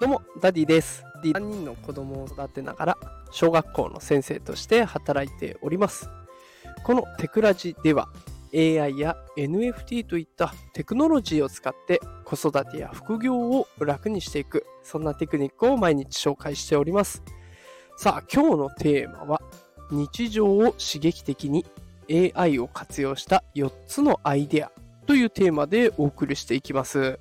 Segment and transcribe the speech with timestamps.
[0.00, 1.02] どうも、ダディです。
[1.24, 2.98] 3人の子供を育てながら、
[3.32, 6.08] 小学校の先生として働いております。
[6.84, 8.08] このテクラジでは、
[8.54, 17.24] AI や NFT といったテクノロジーを使って子育てや副業を楽にしていく、そんなテクニックを毎日紹介しております。
[17.96, 19.42] さあ、今日のテーマは、
[19.90, 21.66] 日常を刺激的に
[22.36, 24.70] AI を活用した4つのアイデア
[25.06, 27.18] というテーマでお送りしていきます。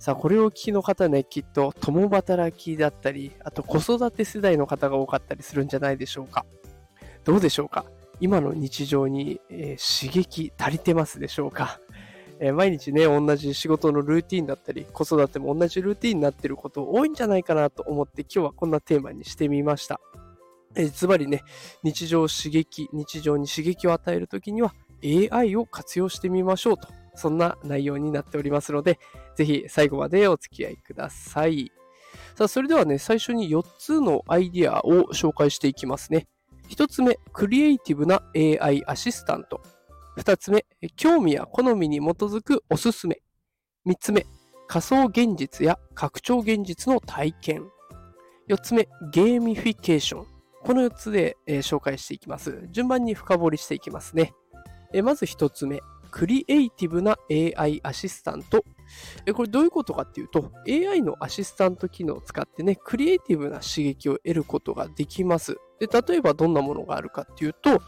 [0.00, 6.46] さあ、これを聞きの方ね、きっと共働きだったり、あと子育て世代の方が多かったりするんじゃないでしょうか。
[7.22, 7.84] どうでしょうか？
[8.18, 11.80] 今の日常に、えー刺激足りてますでしょうか、
[12.38, 20.00] えー毎日ね、同じ仕事のルーティンだったり、子育ても同じルーティンになってること多いんじゃないかなと思って、今日はこんなテーマにしてみました。
[20.76, 21.42] えーズバリね、
[21.82, 24.72] 日常刺激、日常に刺激を与えるときには
[25.04, 26.88] AI を活用してみましょうと、
[27.20, 28.98] そんな内容になっておりますので、
[29.36, 31.70] ぜひ最後までお付き合いください。
[32.34, 36.26] さあ、それではね、最初に4つのアイディアを紹介していきますね。
[36.70, 39.60] 1つ目、クリエイティブな AI アシスタント。
[40.16, 40.64] 2つ目、
[40.96, 43.20] 興味や好みに基づくおすすめ。
[43.86, 44.26] 3つ目、
[44.66, 47.68] 仮想現実や拡張現実の体験。
[48.48, 50.26] 4つ目、ゲーミフィケーション。
[50.62, 52.66] この4つで、えー紹介していきます。
[52.70, 54.32] 順番に深掘りしていきますね。
[54.92, 55.80] えまず1つ目、
[56.10, 58.64] クリエイティブな AI アシスタント。
[59.34, 65.56] これどういうことかっていうと、AI のアシスタント機能を使ってね、クリエイティブな刺激を得ることができます。
[65.78, 67.80] で例えばどんなものがあるかっていうと、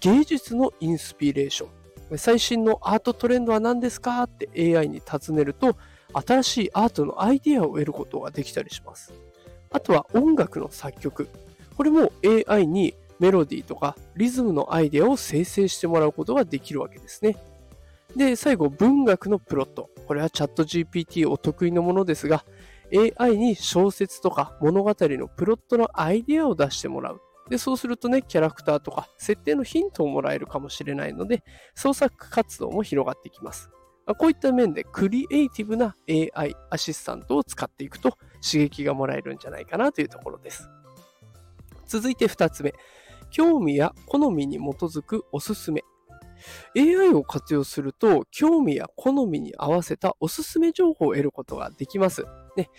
[0.00, 1.66] 芸術のインスピレーショ
[2.14, 2.18] ン。
[2.18, 4.22] 最新のアートトレンドは何ですか？
[4.22, 5.76] って AI に尋ねると、
[6.12, 9.12] 新しいアートのアイデアを得ることができたりします。
[9.70, 11.28] あとは音楽の作曲。
[11.76, 12.12] これも
[12.46, 17.36] AI にメロディーとかリズムのアイデアを生成してもらうことができるわけですね。
[18.16, 19.90] で、最後、文学のプロット。
[20.06, 22.44] これはチャット GPT お得意のものですが、
[23.18, 27.20] AI に小説とか物語のプロットのアイデアを出してもらう。
[27.50, 33.70] で、そうするとね、キャラクターとか設定のヒントをもらえるかもしれないので、創作活動も広がっていきます。
[34.18, 40.70] こういった面でクリエイティブな AI アシスタントを使っていくと刺激がもらえるんじゃないかなというところです。
[41.86, 42.72] 続いて2つ目。
[43.30, 45.82] 興味や好みに基づくおすすめ。
[46.76, 52.24] AI を活用すると、興味や好みに合わせたおすすめ情報を得ることができます。
[52.56, 52.70] ね、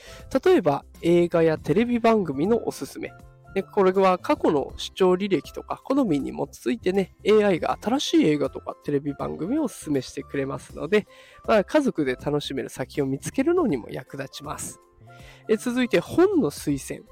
[0.44, 3.12] 例えば、映画やテレビ番組のおすすめ。
[3.56, 11.08] ね、これは過去の視聴履歴とか好みに基づいてね、AI が新しい映画とかテレビ番組をおすすめしてくれますので、
[11.48, 14.80] まあ、家族で楽しめる先を見つけるのにも役立ちます。
[15.50, 17.08] え続いて、本の推薦。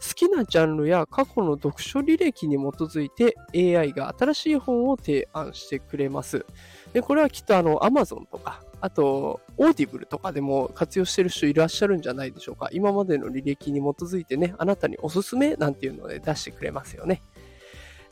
[0.00, 6.44] 好きなジャンルや過去の読書履歴に基づいて AI が新しい本を提案してくれます。
[6.92, 12.68] でこれはきっとあの Amazon とか、あと Audible とかでも活用してる人いらっしゃるんじゃないでしょうか。
[12.72, 17.22] 今までの履歴に基づいてね、あなたにおすすめなんていうので出してくれますよね。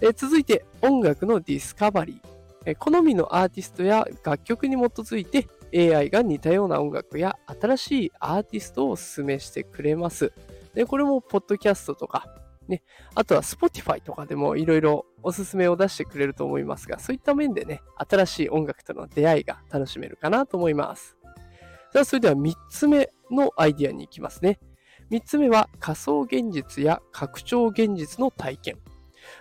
[0.01, 2.35] え続いて音楽のディスカバリー。
[2.67, 10.33] え好みのアーティストや楽曲に基づいて AI が似たような音楽や新しいアーティストをおすすめしてくれます。
[10.75, 12.27] で、これも、ポッドキャストとか、
[12.69, 12.83] ね、
[13.15, 21.17] あとは Spotify とかでもいろいろおすすめを出してくれると思いますが、そういった面でね、新しい音楽との出会いが楽しめるかなと思います。
[21.93, 24.59] さあ、それでは3つ目のアイディアに行きますね。
[25.11, 28.79] 3つ目は仮想現実や拡張現実の体験。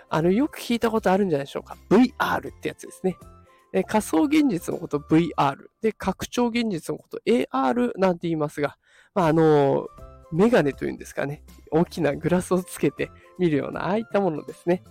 [0.08, 1.76] あの、よく聞いたことあるんじゃないでしょうか。
[1.90, 3.16] VR ってやつですね。
[3.82, 8.76] 仮想現実のこと VR で拡張現実のこと AR なんて言いますが、
[9.14, 9.88] まあ、あの
[10.34, 11.44] メガネというんですかね。
[11.70, 14.82] 大きなグラスをつけて見るような、ああいったものですね。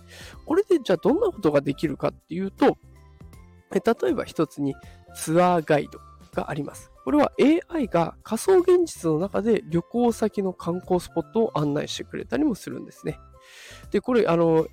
[0.46, 2.78] これでじゃあどんなことができるかっていうと、
[3.70, 4.74] 例えば一つに
[5.14, 5.98] ツアーガイド
[6.32, 6.90] があります。
[7.04, 7.32] これは
[7.74, 13.18] AI が仮想現実の中で旅行先の観光スポットを案内してくれたりもするんですね。
[13.90, 14.64] で、これ、あの、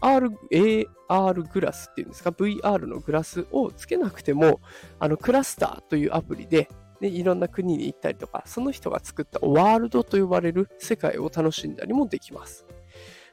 [0.00, 4.60] AR, AR グラスっていうんですか、VR のグラスをつけなくても、
[5.00, 6.68] あの、クラスターというアプリで、
[7.00, 12.66] でいろんな国に行ったりとか、その人が作ったワールドと呼ばれる世界を楽しんだりもできます。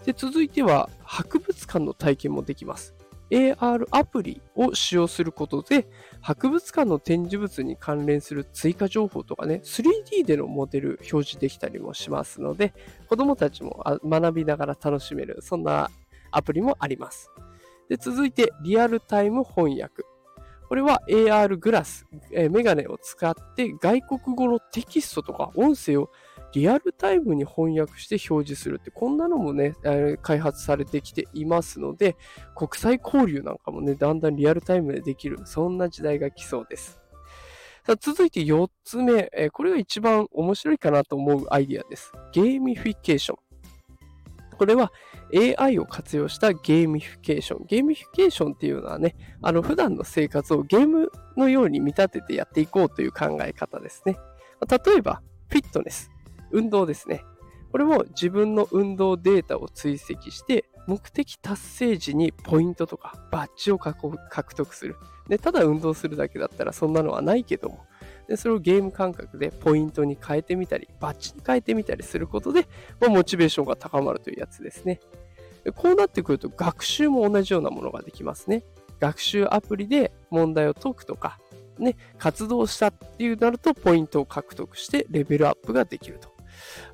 [0.05, 2.93] で続いては、博物館の体験もできます。
[3.29, 5.87] AR アプリを使用することで、
[6.21, 12.73] 博物館の展示物に関連する追加情報とかね、3D でのモデル表示できたりもしますので、
[13.07, 15.89] 子供たちも学びながら楽しめる、そんな
[16.31, 17.31] アプリもあります。
[17.89, 20.03] で続いて、リアルタイム翻訳。
[20.73, 26.09] これは AR グラス、えーメガネを使って外国語のテキストとか音声を
[26.51, 29.75] リアルタイムに翻訳して表示するって、こんなのもね、
[30.23, 32.15] 開発されてきていますので、
[32.55, 36.99] 国際交流なんかもね、だんだんリアルタイムでできる、そんな時代が来そうです。
[37.85, 42.11] さあ続いて4つ目、え、これが一番面白いかなと思うアイディアです。
[42.31, 43.52] ゲーミフィケーション。
[44.53, 44.91] これは
[45.33, 47.65] AI を活用したゲーミフィケーション。
[47.67, 54.17] ゲーミフィケーションっていうのはね、あの普段の生活をゲームのように見立ててやっていこうという考え方ですね。
[54.69, 56.11] 例えば、フィットネス、
[56.51, 57.23] 運動ですね。
[57.71, 64.97] これも自分の運動データを追跡して、目的達成時にポイントとかバッジを獲得する。
[65.27, 67.85] でただ運動するだけだったらそんなのはないけども、
[68.27, 72.67] でそれをゲーム感覚でポイントに変えてみたり、バッジに変えてみたりすることで、
[72.99, 74.99] まあ、モチベーションが高まるというやつですね。
[75.75, 78.63] こうなってくると学習も同じようなものができますね。
[78.99, 81.39] 学習アプリで問題を解くとか、
[81.77, 86.33] ね、活動したっていうなるとポイントを獲得してレベルアップができると。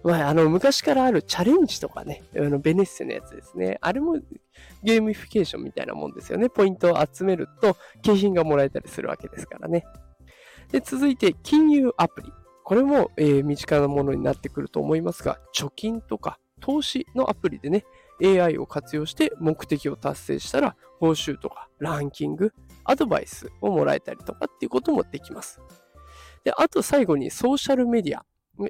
[0.03, 3.77] まあ、あの、昔からあるチャレンジとかね、あのベネッセのやつですね。
[3.81, 4.17] あれも
[4.83, 6.49] ゲーミフィケーションみたいなもんですよね。
[6.49, 9.85] ポイントを集めると景品がもらえたりするわけですからね。
[10.71, 12.31] で、続いて、金融アプリ。
[12.63, 17.85] これも、えー、身近なものになってくると思いますが、貯金とか投資のアプリでね、
[18.23, 25.59] AI を活用して目的を達成したら、報酬とかランキング、アドバイスをもらえたりとかっていうこともできます。
[26.43, 28.25] で、あと最後にソーシャルメディア。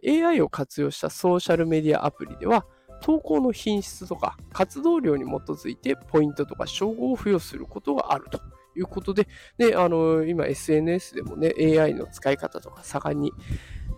[0.08, 2.66] AI を活用したソーシャルメディアアプリでは、
[3.02, 8.40] 投稿の品質とか活動量に基づいてポイントとか称号を付与することがあると
[8.80, 9.28] いうことで、
[9.58, 13.34] であの今 SNS でもね、AI の使い方とか盛んに、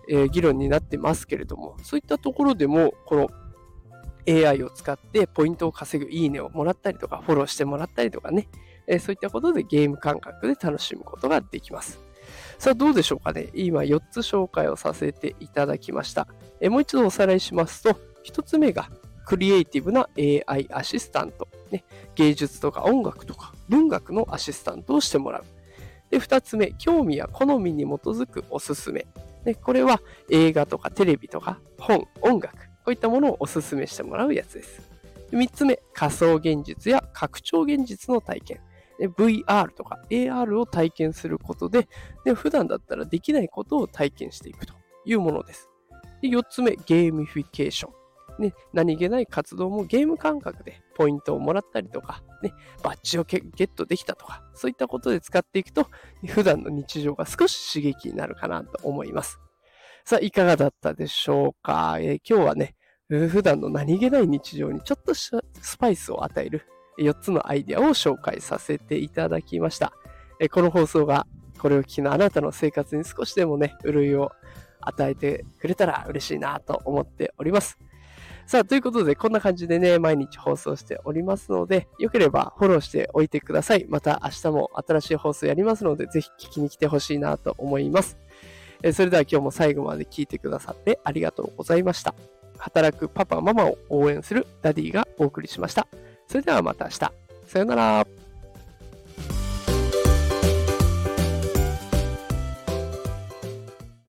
[0.10, 3.30] えー、議論になってますけれども、そういったところでも、この
[4.28, 8.48] AI を使ってポイントを稼ぐいいねをもらったりとか、フォローしてもらったりとかね、
[8.88, 12.00] えー、そういったことでゲーム感覚で楽しむことができます。
[12.58, 13.50] さあ、どうでしょうかね。
[13.54, 16.28] 今4つ紹介をさせていただきました。
[16.60, 18.90] えー、もう一度おさらいしますと、1つ目が
[19.26, 21.84] クリエイティブな AI アシスタント、ね。
[22.16, 25.46] 芸術とか音楽とか文学のアシスタントをしてもらう。
[26.10, 29.08] で、2つ目、興味や好みに基づくおすすめ。
[29.46, 34.82] で、これは映画とかテレビとか本、音楽、こういったものをおすすめしてもらうやつです。
[35.32, 38.60] 3つ目、仮想現実や拡張現実の体験。
[39.08, 41.88] VR とか AR を体験することで
[42.24, 44.74] で、普段だったらできないことを体験していくと
[45.06, 45.70] いうものです。
[46.22, 48.01] で4つ目、ゲーミフィケーション。
[48.42, 52.54] ね、何気ない活動もゲーム感覚でポイントをもらったりとか、ね、
[52.84, 55.88] バッジをゲットできたとか、そういったことで使っていくと、
[56.28, 59.40] 普段の日常が少し刺激になるかなと思います。
[60.04, 62.76] さあ、いかがだったでしょうか、えー、今日はね、
[63.08, 66.66] 普段の何気ない日常にちょっとしたスパイスを与える
[66.98, 69.94] 4つのアイデアを紹介させていただきました。
[70.52, 71.28] この放送が
[71.60, 74.32] これを聞きのあなたの生活に少しでもね、潤いを
[74.80, 77.78] 与えてくれたら嬉しいなと思っております。
[78.46, 83.86] さあ、ということで、こんな感じでね、毎日放送しておりますので、よければフォローしておいてください。
[83.88, 88.18] また明日も新しい放送やりますので、ぜひ聞きに来てほしいなと思います。
[88.84, 92.16] えそれでは今日も最後まで聞いてくださってありがとうございました。
[92.58, 95.88] 働くパパママを応援するダディがお送りしました。
[96.28, 97.00] それではまた明日。
[97.46, 98.21] さよなら。